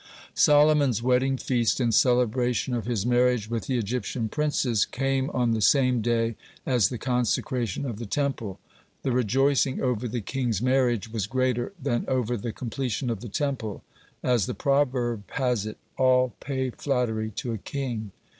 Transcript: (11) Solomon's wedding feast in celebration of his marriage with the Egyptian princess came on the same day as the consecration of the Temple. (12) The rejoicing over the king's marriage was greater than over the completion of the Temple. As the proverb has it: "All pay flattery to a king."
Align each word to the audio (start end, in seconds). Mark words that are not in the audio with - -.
(11) 0.01 0.29
Solomon's 0.33 1.03
wedding 1.03 1.37
feast 1.37 1.79
in 1.79 1.91
celebration 1.91 2.73
of 2.73 2.87
his 2.87 3.05
marriage 3.05 3.51
with 3.51 3.67
the 3.67 3.77
Egyptian 3.77 4.29
princess 4.29 4.83
came 4.83 5.29
on 5.29 5.51
the 5.51 5.61
same 5.61 6.01
day 6.01 6.33
as 6.65 6.89
the 6.89 6.97
consecration 6.97 7.85
of 7.85 7.99
the 7.99 8.07
Temple. 8.07 8.59
(12) 9.03 9.03
The 9.03 9.11
rejoicing 9.11 9.79
over 9.79 10.07
the 10.07 10.19
king's 10.19 10.59
marriage 10.59 11.07
was 11.11 11.27
greater 11.27 11.71
than 11.79 12.05
over 12.07 12.35
the 12.35 12.51
completion 12.51 13.11
of 13.11 13.21
the 13.21 13.29
Temple. 13.29 13.83
As 14.23 14.47
the 14.47 14.55
proverb 14.55 15.21
has 15.33 15.67
it: 15.67 15.77
"All 15.99 16.33
pay 16.39 16.71
flattery 16.71 17.29
to 17.35 17.53
a 17.53 17.59
king." 17.59 18.11